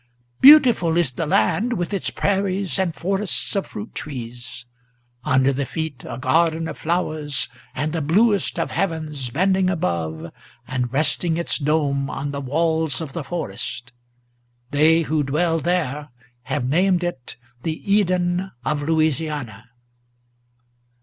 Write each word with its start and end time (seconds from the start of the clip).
Beautiful 0.39 0.97
is 0.97 1.11
the 1.11 1.27
land, 1.27 1.73
with 1.73 1.93
its 1.93 2.09
prairies 2.09 2.79
and 2.79 2.95
forests 2.95 3.55
of 3.55 3.67
fruit 3.67 3.93
trees; 3.93 4.65
Under 5.23 5.53
the 5.53 5.63
feet 5.67 6.03
a 6.09 6.17
garden 6.17 6.67
of 6.67 6.79
flowers, 6.79 7.49
and 7.75 7.93
the 7.93 8.01
bluest 8.01 8.57
of 8.57 8.71
heavens 8.71 9.29
Bending 9.29 9.69
above, 9.69 10.31
and 10.67 10.91
resting 10.91 11.37
its 11.37 11.59
dome 11.59 12.09
on 12.09 12.31
the 12.31 12.41
walls 12.41 12.99
of 12.99 13.13
the 13.13 13.23
forest. 13.23 13.93
They 14.71 15.03
who 15.03 15.21
dwell 15.21 15.59
there 15.59 16.09
have 16.45 16.67
named 16.67 17.03
it 17.03 17.35
the 17.61 17.77
Eden 17.93 18.49
of 18.65 18.81
Louisiana." 18.81 19.65